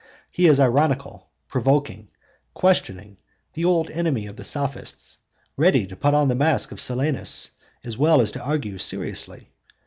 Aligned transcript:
He 0.31 0.47
is 0.47 0.59
ironical, 0.59 1.29
provoking, 1.47 2.07
questioning, 2.55 3.17
the 3.53 3.65
old 3.65 3.91
enemy 3.91 4.25
of 4.25 4.35
the 4.35 4.43
Sophists, 4.43 5.19
ready 5.55 5.85
to 5.85 5.95
put 5.95 6.15
on 6.15 6.27
the 6.27 6.33
mask 6.33 6.71
of 6.71 6.81
Silenus 6.81 7.51
as 7.83 7.99
well 7.99 8.19
as 8.19 8.31
to 8.31 8.43
argue 8.43 8.79
seriously. 8.79 9.51